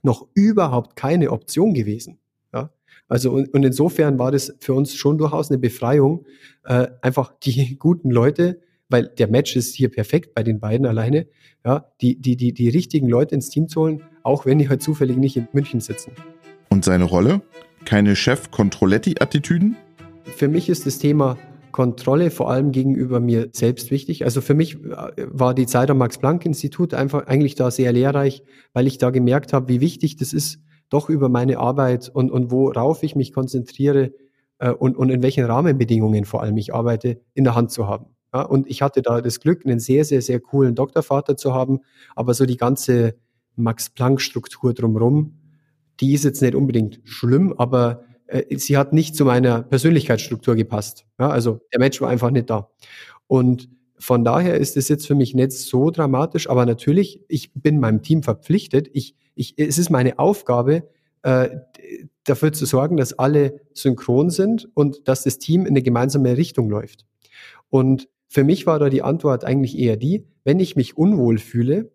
noch 0.03 0.27
überhaupt 0.35 0.97
keine 0.97 1.31
Option 1.33 1.75
gewesen. 1.75 2.19
Ja? 2.53 2.71
Also 3.09 3.33
und, 3.33 3.53
und 3.53 3.65
insofern 3.65 4.19
war 4.19 4.31
das 4.31 4.55
für 4.61 4.75
uns 4.75 4.95
schon 4.95 5.19
durchaus 5.19 5.51
eine 5.51 5.59
Befreiung, 5.59 6.27
äh, 6.65 6.89
einfach 7.03 7.33
die 7.43 7.77
guten 7.79 8.11
Leute, 8.11 8.61
weil 8.89 9.09
der 9.09 9.29
Match 9.29 9.57
ist 9.57 9.75
hier 9.75 9.91
perfekt 9.91 10.35
bei 10.35 10.43
den 10.43 10.61
beiden 10.61 10.87
alleine, 10.87 11.27
ja, 11.65 11.91
die, 12.01 12.21
die, 12.21 12.37
die, 12.37 12.53
die 12.53 12.69
richtigen 12.69 13.09
Leute 13.09 13.35
ins 13.35 13.49
Team 13.49 13.69
zu 13.69 13.81
holen, 13.81 14.03
auch 14.23 14.45
wenn 14.47 14.59
die 14.59 14.69
halt 14.69 14.83
zufällig 14.83 15.17
nicht 15.17 15.37
in 15.37 15.49
München 15.53 15.81
sitzen. 15.81 16.13
Und 16.69 16.85
seine 16.85 17.05
Rolle? 17.05 17.41
Keine 17.85 18.17
Chef-Controletti-Attitüden? 18.17 19.77
Für 20.25 20.49
mich 20.49 20.69
ist 20.69 20.87
das 20.87 20.99
Thema 20.99 21.37
Kontrolle 21.71 22.31
vor 22.31 22.51
allem 22.51 22.71
gegenüber 22.71 23.21
mir 23.21 23.49
selbst 23.53 23.91
wichtig. 23.91 24.25
Also 24.25 24.41
für 24.41 24.55
mich 24.55 24.77
äh, 24.85 25.27
war 25.27 25.55
die 25.55 25.67
Zeit 25.67 25.91
am 25.91 25.99
Max-Planck-Institut 25.99 26.95
einfach 26.95 27.27
eigentlich 27.27 27.57
da 27.57 27.71
sehr 27.71 27.93
lehrreich, 27.93 28.45
weil 28.73 28.87
ich 28.87 28.99
da 28.99 29.11
gemerkt 29.11 29.53
habe, 29.53 29.69
wie 29.69 29.81
wichtig 29.81 30.17
das 30.17 30.33
ist, 30.33 30.61
doch 30.89 31.09
über 31.09 31.29
meine 31.29 31.59
Arbeit 31.59 32.09
und, 32.09 32.31
und 32.31 32.53
worauf 32.53 33.03
ich 33.03 33.17
mich 33.17 33.33
konzentriere 33.33 34.13
äh, 34.59 34.71
und, 34.71 34.97
und 34.97 35.11
in 35.11 35.23
welchen 35.23 35.45
Rahmenbedingungen 35.45 36.25
vor 36.25 36.43
allem 36.43 36.57
ich 36.57 36.73
arbeite, 36.73 37.21
in 37.35 37.45
der 37.45 37.57
Hand 37.57 37.73
zu 37.73 37.89
haben. 37.89 38.07
Ja, 38.33 38.43
und 38.43 38.69
ich 38.69 38.81
hatte 38.81 39.03
da 39.03 39.21
das 39.21 39.41
Glück, 39.41 39.67
einen 39.67 39.81
sehr, 39.81 40.05
sehr, 40.05 40.23
sehr 40.23 40.41
coolen 40.41 40.75
Doktorvater 40.75 41.37
zu 41.37 41.55
haben, 41.55 41.81
aber 42.15 42.35
so 42.35 42.47
die 42.47 42.57
ganze 42.57 43.17
Max-Planck-Struktur 43.57 44.75
drumherum, 44.75 45.41
die 46.01 46.15
ist 46.15 46.25
jetzt 46.25 46.43
nicht 46.43 46.55
unbedingt 46.55 47.01
schlimm, 47.05 47.55
aber 47.57 48.05
äh, 48.27 48.57
sie 48.57 48.77
hat 48.77 48.93
nicht 48.93 49.17
zu 49.17 49.25
meiner 49.25 49.63
Persönlichkeitsstruktur 49.63 50.55
gepasst. 50.55 51.07
Ja, 51.19 51.29
also 51.31 51.61
der 51.73 51.81
Match 51.81 52.01
war 52.01 52.09
einfach 52.09 52.31
nicht 52.31 52.51
da. 52.51 52.71
Und 53.27 53.69
von 53.99 54.25
daher 54.25 54.57
ist 54.59 54.77
es 54.77 54.89
jetzt 54.89 55.07
für 55.07 55.15
mich 55.15 55.35
nicht 55.35 55.53
so 55.53 55.91
dramatisch, 55.91 56.51
aber 56.51 56.67
natürlich, 56.67 57.23
ich 57.29 57.53
bin 57.55 57.81
meinem 57.81 58.03
Team 58.03 58.23
verpflichtet. 58.23 58.89
Ich, 58.93 59.15
ich, 59.35 59.55
es 59.57 59.79
ist 59.79 59.91
meine 59.91 60.19
Aufgabe, 60.19 60.89
äh, 61.23 61.51
dafür 62.25 62.53
zu 62.53 62.67
sorgen, 62.67 62.97
dass 62.97 63.19
alle 63.19 63.61
synchron 63.73 64.31
sind 64.31 64.69
und 64.75 65.09
dass 65.09 65.23
das 65.23 65.39
Team 65.39 65.63
in 65.63 65.69
eine 65.69 65.83
gemeinsame 65.83 66.37
Richtung 66.37 66.69
läuft. 66.69 67.07
Und 67.71 68.09
für 68.29 68.45
mich 68.45 68.67
war 68.67 68.79
da 68.79 68.89
die 68.89 69.03
Antwort 69.03 69.45
eigentlich 69.45 69.79
eher 69.79 69.97
die, 69.97 70.27
wenn 70.45 70.61
ich 70.61 70.77
mich 70.77 70.97
unwohl 70.97 71.39
fühle, 71.39 71.91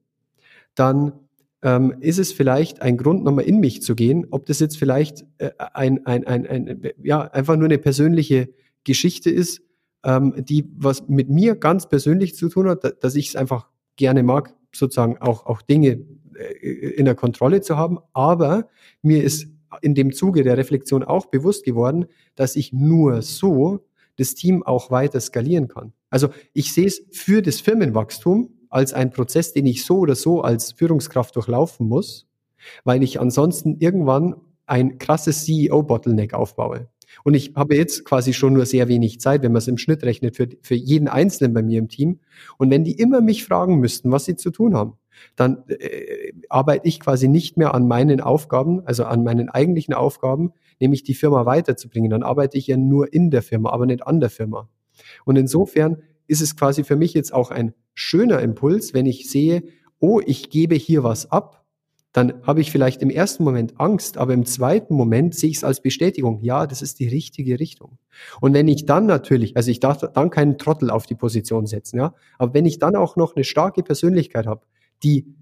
dann 0.75 1.13
ähm, 1.61 1.95
ist 1.99 2.19
es 2.19 2.31
vielleicht 2.31 2.81
ein 2.81 2.97
Grund, 2.97 3.23
nochmal 3.23 3.45
in 3.45 3.59
mich 3.59 3.81
zu 3.81 3.95
gehen, 3.95 4.27
ob 4.31 4.45
das 4.45 4.59
jetzt 4.59 4.77
vielleicht 4.77 5.25
äh, 5.39 5.51
ein, 5.73 6.05
ein, 6.05 6.25
ein, 6.25 6.47
ein, 6.47 6.81
ja, 7.03 7.21
einfach 7.21 7.55
nur 7.55 7.65
eine 7.65 7.77
persönliche 7.77 8.49
Geschichte 8.83 9.29
ist, 9.29 9.61
ähm, 10.03 10.33
die 10.37 10.69
was 10.75 11.07
mit 11.07 11.29
mir 11.29 11.55
ganz 11.55 11.89
persönlich 11.89 12.35
zu 12.35 12.49
tun 12.49 12.69
hat, 12.69 13.03
dass 13.03 13.15
ich 13.15 13.29
es 13.29 13.35
einfach 13.35 13.67
gerne 13.97 14.23
mag, 14.23 14.55
sozusagen 14.73 15.17
auch, 15.17 15.45
auch 15.45 15.61
Dinge 15.61 16.05
äh, 16.35 16.91
in 16.95 17.05
der 17.05 17.15
Kontrolle 17.15 17.61
zu 17.61 17.77
haben. 17.77 17.99
Aber 18.13 18.67
mir 19.01 19.23
ist 19.23 19.47
in 19.81 19.95
dem 19.95 20.13
Zuge 20.13 20.43
der 20.43 20.57
Reflexion 20.57 21.03
auch 21.03 21.27
bewusst 21.27 21.65
geworden, 21.65 22.05
dass 22.35 22.55
ich 22.55 22.73
nur 22.73 23.21
so 23.21 23.85
das 24.15 24.33
Team 24.33 24.63
auch 24.63 24.91
weiter 24.91 25.19
skalieren 25.19 25.67
kann. 25.67 25.93
Also 26.09 26.29
ich 26.53 26.73
sehe 26.73 26.87
es 26.87 27.03
für 27.11 27.41
das 27.41 27.61
Firmenwachstum 27.61 28.49
als 28.69 28.93
ein 28.93 29.11
Prozess, 29.11 29.53
den 29.53 29.65
ich 29.65 29.85
so 29.85 29.99
oder 29.99 30.15
so 30.15 30.41
als 30.41 30.71
Führungskraft 30.71 31.35
durchlaufen 31.35 31.87
muss, 31.87 32.27
weil 32.83 33.03
ich 33.03 33.19
ansonsten 33.19 33.77
irgendwann 33.79 34.35
ein 34.65 34.97
krasses 34.99 35.45
CEO-Bottleneck 35.45 36.33
aufbaue. 36.33 36.87
Und 37.23 37.33
ich 37.33 37.53
habe 37.55 37.75
jetzt 37.75 38.05
quasi 38.05 38.33
schon 38.33 38.53
nur 38.53 38.65
sehr 38.65 38.87
wenig 38.87 39.19
Zeit, 39.19 39.41
wenn 39.41 39.51
man 39.51 39.59
es 39.59 39.67
im 39.67 39.77
Schnitt 39.77 40.03
rechnet, 40.03 40.35
für, 40.35 40.47
für 40.61 40.75
jeden 40.75 41.07
Einzelnen 41.07 41.53
bei 41.53 41.63
mir 41.63 41.79
im 41.79 41.89
Team. 41.89 42.19
Und 42.57 42.69
wenn 42.69 42.83
die 42.83 42.93
immer 42.93 43.21
mich 43.21 43.45
fragen 43.45 43.79
müssten, 43.79 44.11
was 44.11 44.25
sie 44.25 44.35
zu 44.35 44.51
tun 44.51 44.75
haben, 44.75 44.93
dann 45.35 45.63
äh, 45.67 46.33
arbeite 46.49 46.87
ich 46.87 46.99
quasi 46.99 47.27
nicht 47.27 47.57
mehr 47.57 47.73
an 47.73 47.87
meinen 47.87 48.21
Aufgaben, 48.21 48.85
also 48.85 49.05
an 49.05 49.23
meinen 49.23 49.49
eigentlichen 49.49 49.93
Aufgaben, 49.93 50.53
nämlich 50.79 51.03
die 51.03 51.15
Firma 51.15 51.45
weiterzubringen. 51.45 52.11
Dann 52.11 52.23
arbeite 52.23 52.57
ich 52.57 52.67
ja 52.67 52.77
nur 52.77 53.11
in 53.11 53.31
der 53.31 53.41
Firma, 53.41 53.71
aber 53.71 53.85
nicht 53.85 54.05
an 54.05 54.19
der 54.19 54.29
Firma. 54.29 54.69
Und 55.25 55.35
insofern 55.35 55.97
ist 56.27 56.41
es 56.41 56.55
quasi 56.55 56.83
für 56.83 56.95
mich 56.95 57.13
jetzt 57.13 57.33
auch 57.33 57.51
ein 57.51 57.73
schöner 57.99 58.39
Impuls, 58.39 58.93
wenn 58.93 59.05
ich 59.05 59.29
sehe, 59.29 59.63
oh, 59.99 60.21
ich 60.25 60.49
gebe 60.49 60.75
hier 60.75 61.03
was 61.03 61.31
ab, 61.31 61.65
dann 62.13 62.41
habe 62.43 62.61
ich 62.61 62.71
vielleicht 62.71 63.01
im 63.01 63.09
ersten 63.09 63.43
Moment 63.43 63.79
Angst, 63.79 64.17
aber 64.17 64.33
im 64.33 64.45
zweiten 64.45 64.95
Moment 64.95 65.35
sehe 65.35 65.51
ich 65.51 65.57
es 65.57 65.63
als 65.63 65.81
Bestätigung, 65.81 66.41
ja, 66.41 66.65
das 66.65 66.81
ist 66.81 66.99
die 66.99 67.07
richtige 67.07 67.59
Richtung. 67.59 67.99
Und 68.41 68.53
wenn 68.53 68.67
ich 68.67 68.85
dann 68.85 69.05
natürlich, 69.05 69.55
also 69.57 69.69
ich 69.69 69.79
darf 69.79 69.99
dann 69.99 70.29
keinen 70.29 70.57
Trottel 70.57 70.89
auf 70.89 71.05
die 71.05 71.15
Position 71.15 71.67
setzen, 71.67 71.97
ja, 71.97 72.15
aber 72.37 72.53
wenn 72.53 72.65
ich 72.65 72.79
dann 72.79 72.95
auch 72.95 73.15
noch 73.15 73.35
eine 73.35 73.43
starke 73.43 73.83
Persönlichkeit 73.83 74.47
habe, 74.47 74.65
die 75.03 75.35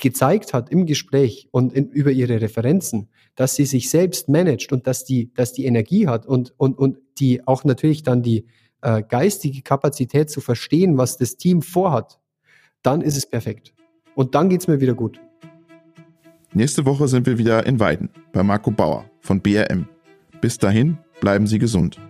gezeigt 0.00 0.52
hat 0.52 0.70
im 0.70 0.86
Gespräch 0.86 1.48
und 1.50 1.72
in, 1.72 1.88
über 1.90 2.10
ihre 2.10 2.40
Referenzen, 2.40 3.08
dass 3.34 3.54
sie 3.54 3.64
sich 3.64 3.90
selbst 3.90 4.28
managt 4.28 4.72
und 4.72 4.86
dass 4.86 5.04
die, 5.04 5.32
dass 5.34 5.52
die 5.52 5.64
Energie 5.64 6.08
hat 6.08 6.26
und, 6.26 6.54
und, 6.56 6.78
und 6.78 6.98
die 7.18 7.46
auch 7.46 7.64
natürlich 7.64 8.02
dann 8.02 8.22
die 8.22 8.46
äh, 8.82 9.02
geistige 9.02 9.62
Kapazität 9.62 10.30
zu 10.30 10.40
verstehen, 10.40 10.98
was 10.98 11.16
das 11.18 11.36
Team 11.36 11.62
vorhat, 11.62 12.18
dann 12.82 13.00
ist 13.00 13.16
es 13.16 13.28
perfekt. 13.28 13.74
Und 14.14 14.34
dann 14.34 14.48
geht's 14.48 14.68
mir 14.68 14.80
wieder 14.80 14.94
gut. 14.94 15.20
Nächste 16.52 16.86
Woche 16.86 17.08
sind 17.08 17.26
wir 17.26 17.38
wieder 17.38 17.66
in 17.66 17.80
Weiden 17.80 18.10
bei 18.32 18.42
Marco 18.42 18.70
Bauer 18.70 19.04
von 19.20 19.40
BRM. 19.40 19.88
Bis 20.40 20.58
dahin 20.58 20.98
bleiben 21.20 21.46
Sie 21.46 21.58
gesund. 21.58 22.00